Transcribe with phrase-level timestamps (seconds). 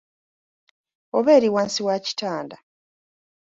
[1.17, 2.57] Oba eri wansi wa kitanda?